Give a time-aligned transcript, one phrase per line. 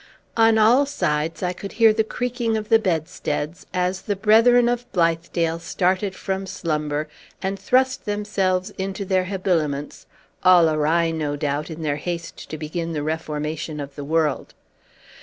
[0.35, 4.91] On all sides I could hear the creaking of the bedsteads, as the brethren of
[4.93, 7.07] Blithedale started from slumber,
[7.39, 10.07] and thrust themselves into their habiliments,
[10.41, 14.55] all awry, no doubt, in their haste to begin the reformation of the world.